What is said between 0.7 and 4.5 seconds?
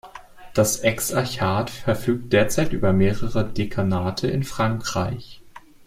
Exarchat verfügt derzeit über mehrere Dekanate in